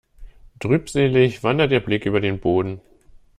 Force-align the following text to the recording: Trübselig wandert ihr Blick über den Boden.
Trübselig 0.59 1.43
wandert 1.43 1.71
ihr 1.71 1.79
Blick 1.79 2.07
über 2.07 2.19
den 2.19 2.39
Boden. 2.39 2.81